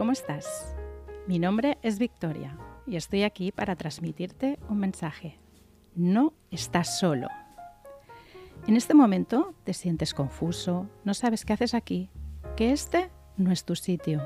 ¿Cómo 0.00 0.12
estás? 0.12 0.74
Mi 1.26 1.38
nombre 1.38 1.76
es 1.82 1.98
Victoria 1.98 2.56
y 2.86 2.96
estoy 2.96 3.22
aquí 3.22 3.52
para 3.52 3.76
transmitirte 3.76 4.58
un 4.70 4.78
mensaje. 4.78 5.38
No 5.94 6.32
estás 6.50 6.98
solo. 6.98 7.28
En 8.66 8.78
este 8.78 8.94
momento 8.94 9.52
te 9.62 9.74
sientes 9.74 10.14
confuso, 10.14 10.86
no 11.04 11.12
sabes 11.12 11.44
qué 11.44 11.52
haces 11.52 11.74
aquí, 11.74 12.08
que 12.56 12.72
este 12.72 13.10
no 13.36 13.52
es 13.52 13.66
tu 13.66 13.76
sitio. 13.76 14.22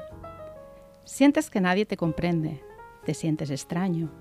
Sientes 1.05 1.51
que 1.51 1.61
nadie 1.61 1.87
te 1.87 1.97
comprende, 1.97 2.63
te 3.05 3.13
sientes 3.13 3.51
extraño. 3.51 4.13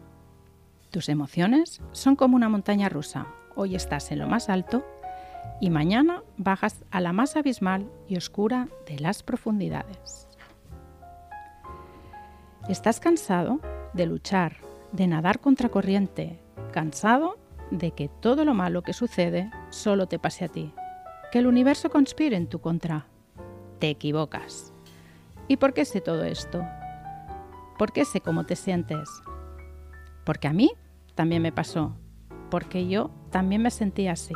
Tus 0.90 1.08
emociones 1.08 1.84
son 1.92 2.16
como 2.16 2.36
una 2.36 2.50
montaña 2.50 2.90
rusa. 2.90 3.28
Hoy 3.56 3.76
estás 3.76 4.12
en 4.12 4.18
lo 4.18 4.28
más 4.28 4.50
alto 4.50 4.84
y 5.62 5.70
mañana 5.70 6.24
bajas 6.36 6.84
a 6.90 7.00
la 7.00 7.14
más 7.14 7.36
abismal 7.36 7.92
y 8.08 8.18
oscura 8.18 8.70
de 8.88 8.98
las 8.98 9.22
profundidades. 9.22 10.28
¿Estás 12.70 13.02
cansado 13.02 13.60
de 13.92 14.06
luchar, 14.06 14.56
de 14.94 15.06
nadar 15.06 15.42
contracorriente, 15.42 16.40
cansado 16.72 17.38
de 17.72 17.92
que 17.92 18.08
todo 18.08 18.46
lo 18.46 18.54
malo 18.54 18.84
que 18.84 18.94
sucede 18.94 19.52
solo 19.70 20.08
te 20.08 20.18
pase 20.18 20.46
a 20.46 20.48
ti, 20.48 20.74
que 21.30 21.40
el 21.40 21.48
universo 21.48 21.90
conspire 21.90 22.38
en 22.38 22.48
tu 22.48 22.62
contra? 22.62 23.06
Te 23.80 23.90
equivocas. 23.90 24.72
¿Y 25.50 25.58
por 25.58 25.74
qué 25.74 25.84
sé 25.84 26.00
todo 26.00 26.24
esto? 26.24 26.66
¿Por 27.78 27.92
qué 27.92 28.06
sé 28.06 28.22
cómo 28.22 28.46
te 28.46 28.56
sientes? 28.56 29.10
Porque 30.24 30.48
a 30.48 30.54
mí 30.54 30.72
también 31.16 31.42
me 31.42 31.52
pasó, 31.52 31.98
porque 32.50 32.88
yo 32.88 33.12
también 33.30 33.62
me 33.62 33.72
sentí 33.72 34.08
así. 34.08 34.36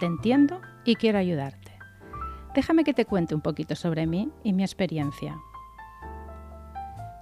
Te 0.00 0.06
entiendo 0.06 0.60
y 0.84 0.96
quiero 0.96 1.18
ayudarte. 1.18 1.70
Déjame 2.52 2.82
que 2.82 2.94
te 2.94 3.06
cuente 3.06 3.32
un 3.32 3.42
poquito 3.42 3.76
sobre 3.76 4.08
mí 4.08 4.32
y 4.42 4.52
mi 4.52 4.64
experiencia. 4.64 5.36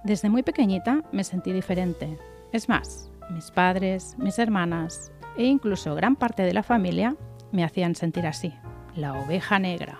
Desde 0.03 0.27
muy 0.27 0.43
pequeñita 0.43 1.01
me 1.13 1.23
sentí 1.23 1.53
diferente. 1.53 2.17
Es 2.51 2.67
más, 2.67 3.09
mis 3.29 3.51
padres, 3.51 4.15
mis 4.17 4.37
hermanas 4.37 5.13
e 5.37 5.45
incluso 5.45 5.95
gran 5.95 6.17
parte 6.17 6.43
de 6.43 6.53
la 6.53 6.61
familia 6.61 7.15
me 7.53 7.63
hacían 7.63 7.95
sentir 7.95 8.27
así, 8.27 8.53
la 8.95 9.13
oveja 9.13 9.59
negra. 9.59 9.99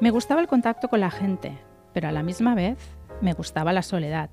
Me 0.00 0.10
gustaba 0.10 0.42
el 0.42 0.48
contacto 0.48 0.88
con 0.88 1.00
la 1.00 1.10
gente, 1.10 1.56
pero 1.94 2.08
a 2.08 2.12
la 2.12 2.22
misma 2.22 2.54
vez 2.54 2.78
me 3.22 3.32
gustaba 3.32 3.72
la 3.72 3.82
soledad. 3.82 4.30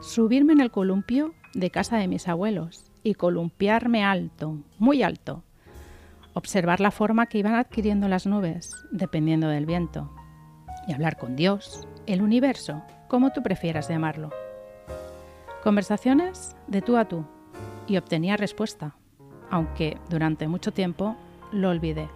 Subirme 0.00 0.52
en 0.52 0.60
el 0.60 0.70
columpio 0.70 1.34
de 1.54 1.70
casa 1.70 1.96
de 1.96 2.06
mis 2.06 2.28
abuelos 2.28 2.92
y 3.02 3.14
columpiarme 3.14 4.04
alto, 4.04 4.58
muy 4.78 5.02
alto. 5.02 5.42
Observar 6.34 6.80
la 6.80 6.92
forma 6.92 7.26
que 7.26 7.38
iban 7.38 7.54
adquiriendo 7.54 8.06
las 8.06 8.26
nubes, 8.26 8.70
dependiendo 8.92 9.48
del 9.48 9.66
viento. 9.66 10.14
Y 10.86 10.92
hablar 10.92 11.16
con 11.16 11.34
Dios, 11.34 11.88
el 12.06 12.22
universo, 12.22 12.82
como 13.14 13.30
tú 13.30 13.44
prefieras 13.44 13.88
llamarlo. 13.88 14.32
Conversaciones 15.62 16.56
de 16.66 16.82
tú 16.82 16.96
a 16.96 17.04
tú 17.04 17.24
y 17.86 17.96
obtenía 17.96 18.36
respuesta, 18.36 18.96
aunque 19.52 19.98
durante 20.10 20.48
mucho 20.48 20.72
tiempo 20.72 21.14
lo 21.52 21.70
olvidé. 21.70 22.08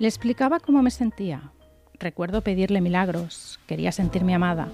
Le 0.00 0.08
explicaba 0.08 0.58
cómo 0.58 0.82
me 0.82 0.90
sentía. 0.90 1.52
Recuerdo 2.00 2.42
pedirle 2.42 2.80
milagros, 2.80 3.60
quería 3.68 3.92
sentirme 3.92 4.34
amada. 4.34 4.66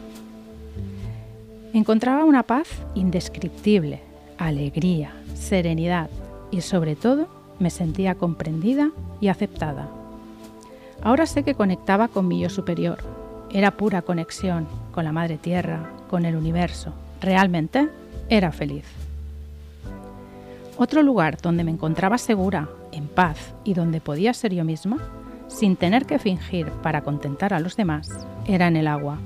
Encontraba 1.74 2.24
una 2.24 2.44
paz 2.44 2.66
indescriptible, 2.94 4.00
alegría, 4.38 5.12
serenidad 5.34 6.08
y 6.50 6.62
sobre 6.62 6.96
todo 6.96 7.28
me 7.58 7.68
sentía 7.68 8.14
comprendida 8.14 8.90
y 9.20 9.28
aceptada. 9.28 9.86
Ahora 11.02 11.26
sé 11.26 11.42
que 11.42 11.54
conectaba 11.54 12.08
con 12.08 12.26
mi 12.26 12.40
yo 12.40 12.48
superior. 12.48 13.27
Era 13.50 13.70
pura 13.70 14.02
conexión 14.02 14.66
con 14.92 15.04
la 15.04 15.12
Madre 15.12 15.38
Tierra, 15.38 15.90
con 16.10 16.26
el 16.26 16.36
universo. 16.36 16.92
Realmente 17.20 17.88
era 18.28 18.52
feliz. 18.52 18.84
Otro 20.76 21.02
lugar 21.02 21.38
donde 21.40 21.64
me 21.64 21.70
encontraba 21.70 22.18
segura, 22.18 22.68
en 22.92 23.08
paz 23.08 23.54
y 23.64 23.74
donde 23.74 24.00
podía 24.00 24.34
ser 24.34 24.54
yo 24.54 24.64
misma, 24.64 24.98
sin 25.48 25.76
tener 25.76 26.04
que 26.04 26.18
fingir 26.18 26.70
para 26.82 27.00
contentar 27.00 27.54
a 27.54 27.60
los 27.60 27.74
demás, 27.74 28.08
era 28.46 28.68
en 28.68 28.76
el 28.76 28.86
agua. 28.86 29.18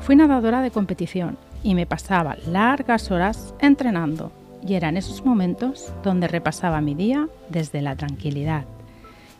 Fui 0.00 0.16
nadadora 0.16 0.62
de 0.62 0.70
competición 0.70 1.36
y 1.62 1.74
me 1.74 1.86
pasaba 1.86 2.36
largas 2.46 3.10
horas 3.10 3.54
entrenando 3.60 4.32
y 4.66 4.74
era 4.74 4.88
en 4.88 4.96
esos 4.96 5.24
momentos 5.24 5.92
donde 6.02 6.26
repasaba 6.26 6.80
mi 6.80 6.94
día 6.94 7.28
desde 7.50 7.82
la 7.82 7.96
tranquilidad. 7.96 8.64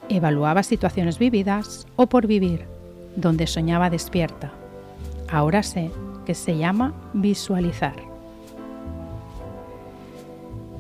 Evaluaba 0.09 0.63
situaciones 0.63 1.19
vividas 1.19 1.87
o 1.97 2.07
por 2.07 2.27
vivir, 2.27 2.67
donde 3.17 3.47
soñaba 3.47 3.91
despierta. 3.91 4.53
Ahora 5.29 5.63
sé 5.63 5.91
que 6.27 6.35
se 6.35 6.57
llama 6.57 6.95
visualizar. 7.13 7.97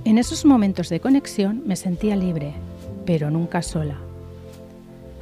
En 0.05 0.19
esos 0.19 0.45
momentos 0.45 0.89
de 0.89 1.01
conexión 1.01 1.63
me 1.67 1.77
sentía 1.77 2.17
libre, 2.17 2.55
pero 3.05 3.31
nunca 3.31 3.63
sola. 3.63 3.97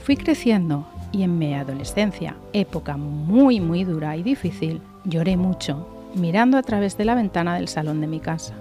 Fui 0.01 0.17
creciendo 0.17 0.87
y 1.13 1.23
en 1.23 1.39
mi 1.39 1.55
adolescencia, 1.55 2.37
época 2.53 2.97
muy 2.97 3.61
muy 3.61 3.85
dura 3.85 4.17
y 4.17 4.23
difícil, 4.23 4.81
lloré 5.05 5.37
mucho 5.37 5.87
mirando 6.15 6.57
a 6.57 6.63
través 6.63 6.97
de 6.97 7.05
la 7.05 7.15
ventana 7.15 7.57
del 7.57 7.69
salón 7.69 8.01
de 8.01 8.07
mi 8.07 8.21
casa. 8.21 8.55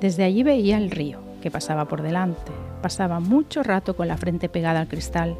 Desde 0.00 0.24
allí 0.24 0.42
veía 0.42 0.78
el 0.78 0.90
río 0.90 1.20
que 1.42 1.50
pasaba 1.50 1.86
por 1.86 2.02
delante. 2.02 2.52
Pasaba 2.82 3.20
mucho 3.20 3.62
rato 3.62 3.96
con 3.96 4.08
la 4.08 4.16
frente 4.16 4.48
pegada 4.48 4.80
al 4.80 4.88
cristal, 4.88 5.36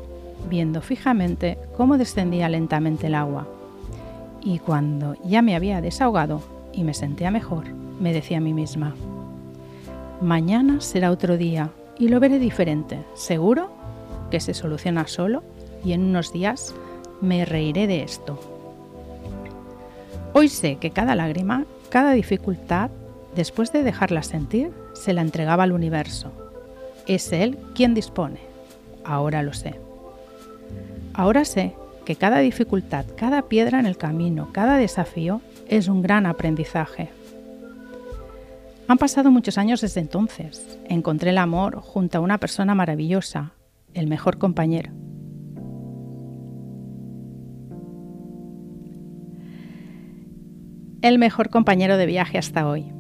viendo 0.49 0.83
fijamente 0.83 1.59
cómo 1.81 1.97
descendía 1.97 2.51
lentamente 2.51 3.07
el 3.07 3.15
agua. 3.15 3.49
Y 4.43 4.59
cuando 4.59 5.17
ya 5.25 5.41
me 5.41 5.57
había 5.57 5.81
desahogado 5.81 6.43
y 6.75 6.85
me 6.85 6.93
sentía 6.93 7.31
mejor, 7.31 7.73
me 7.99 8.13
decía 8.13 8.37
a 8.37 8.43
mí 8.43 8.53
misma, 8.53 8.95
mañana 10.21 10.83
será 10.83 11.11
otro 11.11 11.39
día 11.39 11.71
y 11.99 12.09
lo 12.09 12.21
veré 12.21 12.39
diferente, 12.39 12.99
seguro 13.15 13.71
que 14.31 14.41
se 14.41 14.53
soluciona 14.53 15.07
solo 15.07 15.43
y 15.83 15.93
en 15.93 16.05
unos 16.05 16.35
días 16.35 16.75
me 17.23 17.47
reiré 17.47 17.87
de 17.87 18.03
esto. 18.03 18.39
Hoy 20.35 20.51
sé 20.51 20.77
que 20.77 20.91
cada 20.91 21.15
lágrima, 21.15 21.65
cada 21.89 22.13
dificultad, 22.13 22.91
después 23.35 23.73
de 23.73 23.85
dejarla 23.85 24.23
sentir, 24.23 24.71
se 24.93 25.15
la 25.15 25.23
entregaba 25.23 25.63
al 25.63 25.73
universo. 25.73 26.31
Es 27.07 27.33
Él 27.33 27.57
quien 27.75 27.95
dispone. 27.95 28.41
Ahora 29.03 29.43
lo 29.43 29.55
sé. 29.55 29.77
Ahora 31.15 31.45
sé 31.45 31.75
que 32.05 32.17
cada 32.17 32.39
dificultad, 32.39 33.05
cada 33.17 33.43
piedra 33.43 33.81
en 33.81 33.87
el 33.87 33.97
camino, 33.97 34.51
cada 34.53 34.77
desafío 34.77 35.41
es 35.69 35.89
un 35.89 36.03
gran 36.03 36.27
aprendizaje. 36.27 37.11
Han 38.89 38.99
pasado 38.99 39.31
muchos 39.31 39.57
años 39.57 39.81
desde 39.81 40.01
entonces. 40.01 40.79
Encontré 40.89 41.31
el 41.31 41.39
amor 41.39 41.81
junto 41.81 42.19
a 42.19 42.21
una 42.21 42.39
persona 42.39 42.75
maravillosa, 42.75 43.53
el 43.95 44.09
mejor 44.09 44.39
compañero. 44.39 44.93
El 51.03 51.19
mejor 51.19 51.51
compañero 51.51 51.97
de 51.97 52.07
viaje 52.07 52.37
hasta 52.37 52.67
hoy. 52.67 52.93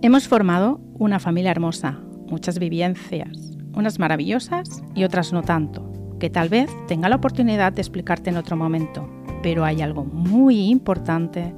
Hemos 0.00 0.28
formado 0.28 0.80
una 0.94 1.18
familia 1.18 1.50
hermosa, 1.50 1.98
muchas 2.28 2.58
vivencias, 2.58 3.58
unas 3.74 3.98
maravillosas 3.98 4.82
y 4.94 5.04
otras 5.04 5.32
no 5.32 5.42
tanto, 5.42 5.89
que 6.20 6.30
tal 6.30 6.48
vez 6.48 6.70
tenga 6.86 7.08
la 7.08 7.16
oportunidad 7.16 7.72
de 7.72 7.82
explicarte 7.82 8.30
en 8.30 8.36
otro 8.36 8.56
momento, 8.56 9.08
pero 9.42 9.64
hay 9.64 9.82
algo 9.82 10.04
muy 10.04 10.70
importante 10.70 11.52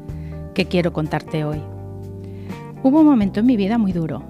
que 0.54 0.64
quiero 0.64 0.94
contarte 0.94 1.44
hoy. 1.44 1.60
Hubo 2.82 3.00
un 3.00 3.06
momento 3.06 3.40
en 3.40 3.46
mi 3.46 3.58
vida 3.58 3.76
muy 3.76 3.92
duro. 3.92 4.22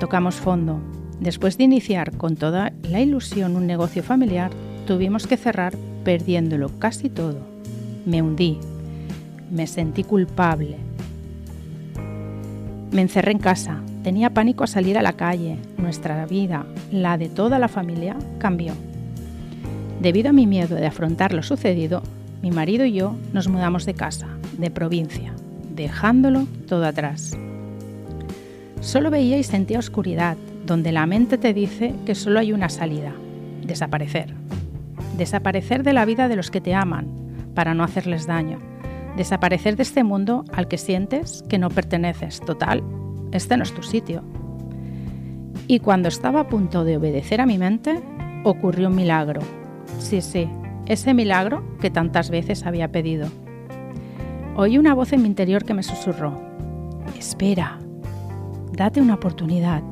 Tocamos 0.00 0.34
fondo. 0.34 0.80
Después 1.20 1.56
de 1.56 1.64
iniciar 1.64 2.16
con 2.16 2.34
toda 2.34 2.72
la 2.82 3.00
ilusión 3.00 3.54
un 3.54 3.66
negocio 3.68 4.02
familiar, 4.02 4.50
tuvimos 4.86 5.28
que 5.28 5.36
cerrar 5.36 5.76
perdiéndolo 6.04 6.70
casi 6.80 7.08
todo. 7.08 7.38
Me 8.04 8.22
hundí. 8.22 8.58
Me 9.50 9.66
sentí 9.66 10.02
culpable 10.02 10.88
me 12.90 13.02
encerré 13.02 13.32
en 13.32 13.38
casa, 13.38 13.82
tenía 14.02 14.30
pánico 14.30 14.64
a 14.64 14.66
salir 14.66 14.96
a 14.96 15.02
la 15.02 15.12
calle, 15.12 15.58
nuestra 15.76 16.24
vida, 16.26 16.64
la 16.90 17.18
de 17.18 17.28
toda 17.28 17.58
la 17.58 17.68
familia, 17.68 18.16
cambió. 18.38 18.72
Debido 20.00 20.30
a 20.30 20.32
mi 20.32 20.46
miedo 20.46 20.76
de 20.76 20.86
afrontar 20.86 21.32
lo 21.32 21.42
sucedido, 21.42 22.02
mi 22.40 22.52
marido 22.52 22.84
y 22.84 22.92
yo 22.92 23.16
nos 23.32 23.48
mudamos 23.48 23.84
de 23.84 23.94
casa, 23.94 24.28
de 24.56 24.70
provincia, 24.70 25.32
dejándolo 25.74 26.46
todo 26.68 26.86
atrás. 26.86 27.36
Solo 28.80 29.10
veía 29.10 29.38
y 29.38 29.42
sentía 29.42 29.80
oscuridad, 29.80 30.36
donde 30.64 30.92
la 30.92 31.06
mente 31.06 31.36
te 31.36 31.52
dice 31.52 31.94
que 32.06 32.14
solo 32.14 32.38
hay 32.38 32.52
una 32.52 32.68
salida, 32.68 33.12
desaparecer. 33.64 34.34
Desaparecer 35.16 35.82
de 35.82 35.92
la 35.92 36.04
vida 36.04 36.28
de 36.28 36.36
los 36.36 36.52
que 36.52 36.60
te 36.60 36.74
aman, 36.74 37.08
para 37.54 37.74
no 37.74 37.82
hacerles 37.82 38.28
daño. 38.28 38.60
Desaparecer 39.16 39.74
de 39.74 39.82
este 39.82 40.04
mundo 40.04 40.44
al 40.52 40.68
que 40.68 40.78
sientes 40.78 41.42
que 41.48 41.58
no 41.58 41.70
perteneces. 41.70 42.38
Total, 42.40 42.84
este 43.32 43.56
no 43.56 43.64
es 43.64 43.74
tu 43.74 43.82
sitio. 43.82 44.22
Y 45.66 45.80
cuando 45.80 46.06
estaba 46.06 46.40
a 46.40 46.48
punto 46.48 46.84
de 46.84 46.98
obedecer 46.98 47.40
a 47.40 47.46
mi 47.46 47.58
mente, 47.58 48.00
ocurrió 48.44 48.88
un 48.88 48.94
milagro. 48.94 49.40
Sí, 49.98 50.20
sí, 50.20 50.48
ese 50.86 51.12
milagro 51.14 51.62
que 51.80 51.90
tantas 51.90 52.30
veces 52.30 52.64
había 52.64 52.90
pedido. 52.90 53.28
Oí 54.56 54.78
una 54.78 54.94
voz 54.94 55.12
en 55.12 55.22
mi 55.22 55.28
interior 55.28 55.64
que 55.64 55.74
me 55.74 55.82
susurró, 55.82 56.40
espera, 57.18 57.78
date 58.72 59.00
una 59.00 59.14
oportunidad. 59.14 59.82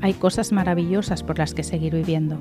Hay 0.00 0.14
cosas 0.14 0.52
maravillosas 0.52 1.22
por 1.22 1.38
las 1.38 1.54
que 1.54 1.62
seguir 1.62 1.94
viviendo. 1.94 2.38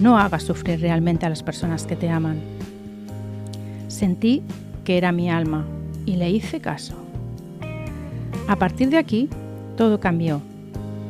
No 0.00 0.18
hagas 0.18 0.44
sufrir 0.44 0.80
realmente 0.80 1.26
a 1.26 1.30
las 1.30 1.42
personas 1.42 1.86
que 1.86 1.96
te 1.96 2.08
aman. 2.08 2.40
Sentí 3.88 4.42
que 4.84 4.96
era 4.96 5.10
mi 5.10 5.30
alma 5.30 5.66
y 6.06 6.16
le 6.16 6.30
hice 6.30 6.60
caso. 6.60 6.94
A 8.46 8.56
partir 8.56 8.90
de 8.90 8.98
aquí, 8.98 9.28
todo 9.76 10.00
cambió. 10.00 10.40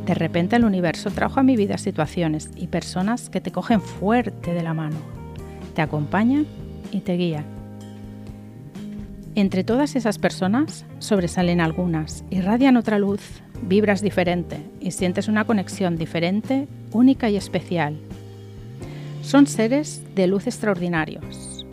De 0.08 0.14
repente 0.14 0.56
el 0.56 0.64
universo 0.64 1.10
trajo 1.10 1.38
a 1.38 1.42
mi 1.42 1.54
vida 1.54 1.76
situaciones 1.76 2.48
y 2.56 2.68
personas 2.68 3.28
que 3.28 3.42
te 3.42 3.52
cogen 3.52 3.82
fuerte 3.82 4.54
de 4.54 4.62
la 4.62 4.72
mano, 4.72 4.96
te 5.74 5.82
acompañan 5.82 6.46
y 6.90 7.00
te 7.00 7.18
guían. 7.18 7.44
Entre 9.34 9.64
todas 9.64 9.96
esas 9.96 10.16
personas 10.16 10.86
sobresalen 10.98 11.60
algunas, 11.60 12.24
irradian 12.30 12.78
otra 12.78 12.98
luz, 12.98 13.20
vibras 13.60 14.00
diferente 14.00 14.56
y 14.80 14.92
sientes 14.92 15.28
una 15.28 15.44
conexión 15.44 15.96
diferente, 15.96 16.68
única 16.92 17.28
y 17.28 17.36
especial. 17.36 17.98
Son 19.20 19.46
seres 19.46 20.02
de 20.14 20.26
luz 20.26 20.46
extraordinarios. 20.46 21.66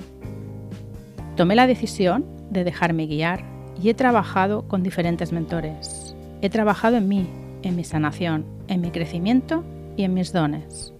Tomé 1.37 1.55
la 1.55 1.67
decisión 1.67 2.25
de 2.49 2.65
dejarme 2.65 3.07
guiar 3.07 3.45
y 3.81 3.87
he 3.87 3.93
trabajado 3.93 4.67
con 4.67 4.83
diferentes 4.83 5.31
mentores. 5.31 6.17
He 6.41 6.49
trabajado 6.49 6.97
en 6.97 7.07
mí, 7.07 7.29
en 7.65 7.75
mi 7.75 7.83
sanación, 7.83 8.45
en 8.67 8.81
mi 8.81 8.91
crecimiento 8.91 9.63
y 9.97 10.03
en 10.03 10.13
mis 10.13 10.31
dones. 10.31 10.93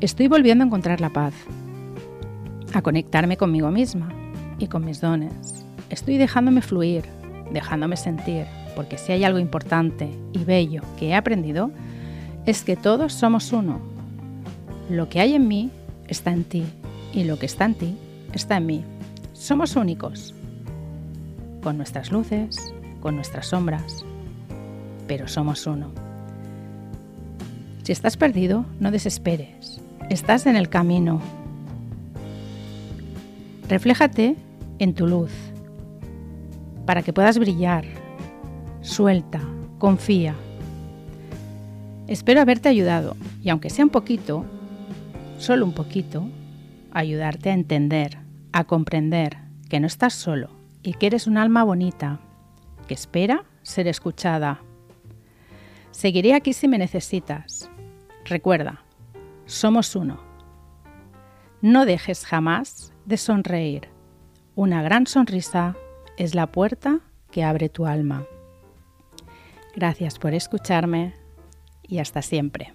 Estoy 0.00 0.28
volviendo 0.28 0.64
a 0.64 0.66
encontrar 0.66 1.00
la 1.00 1.10
paz, 1.10 1.32
a 2.74 2.82
conectarme 2.82 3.36
conmigo 3.36 3.70
misma 3.70 4.12
y 4.58 4.66
con 4.66 4.84
mis 4.84 5.00
dones. 5.00 5.64
Estoy 5.90 6.18
dejándome 6.18 6.60
fluir, 6.60 7.04
dejándome 7.52 7.96
sentir, 7.96 8.46
porque 8.74 8.98
si 8.98 9.12
hay 9.12 9.24
algo 9.24 9.38
importante 9.38 10.10
y 10.32 10.44
bello 10.44 10.82
que 10.98 11.08
he 11.08 11.14
aprendido, 11.14 11.70
es 12.46 12.64
que 12.64 12.76
todos 12.76 13.12
somos 13.12 13.52
uno. 13.52 13.80
Lo 14.90 15.08
que 15.08 15.20
hay 15.20 15.34
en 15.34 15.46
mí 15.46 15.70
está 16.08 16.32
en 16.32 16.44
ti 16.44 16.64
y 17.14 17.24
lo 17.24 17.38
que 17.38 17.46
está 17.46 17.64
en 17.64 17.74
ti 17.74 17.96
está 18.32 18.56
en 18.56 18.66
mí. 18.66 18.84
Somos 19.32 19.76
únicos, 19.76 20.34
con 21.62 21.76
nuestras 21.76 22.10
luces, 22.10 22.74
con 23.00 23.14
nuestras 23.14 23.46
sombras, 23.46 24.04
pero 25.06 25.28
somos 25.28 25.66
uno. 25.66 25.92
Si 27.82 27.92
estás 27.92 28.16
perdido, 28.16 28.64
no 28.80 28.90
desesperes. 28.90 29.80
Estás 30.10 30.46
en 30.46 30.56
el 30.56 30.68
camino. 30.68 31.20
Refléjate 33.68 34.36
en 34.78 34.94
tu 34.94 35.06
luz 35.06 35.30
para 36.84 37.02
que 37.02 37.12
puedas 37.12 37.38
brillar. 37.38 37.84
Suelta, 38.80 39.40
confía. 39.78 40.34
Espero 42.06 42.40
haberte 42.40 42.68
ayudado 42.68 43.16
y 43.42 43.50
aunque 43.50 43.70
sea 43.70 43.84
un 43.84 43.90
poquito, 43.90 44.44
solo 45.38 45.64
un 45.64 45.72
poquito, 45.72 46.28
ayudarte 46.92 47.50
a 47.50 47.54
entender, 47.54 48.18
a 48.52 48.64
comprender 48.64 49.38
que 49.68 49.80
no 49.80 49.86
estás 49.86 50.14
solo 50.14 50.50
y 50.82 50.94
que 50.94 51.08
eres 51.08 51.26
un 51.26 51.36
alma 51.36 51.64
bonita, 51.64 52.20
que 52.86 52.94
espera 52.94 53.44
ser 53.62 53.88
escuchada. 53.88 54.60
Seguiré 55.96 56.34
aquí 56.34 56.52
si 56.52 56.68
me 56.68 56.76
necesitas. 56.76 57.70
Recuerda, 58.26 58.84
somos 59.46 59.96
uno. 59.96 60.20
No 61.62 61.86
dejes 61.86 62.26
jamás 62.26 62.92
de 63.06 63.16
sonreír. 63.16 63.88
Una 64.54 64.82
gran 64.82 65.06
sonrisa 65.06 65.74
es 66.18 66.34
la 66.34 66.52
puerta 66.52 67.00
que 67.30 67.44
abre 67.44 67.70
tu 67.70 67.86
alma. 67.86 68.26
Gracias 69.74 70.18
por 70.18 70.34
escucharme 70.34 71.14
y 71.82 71.96
hasta 71.96 72.20
siempre. 72.20 72.74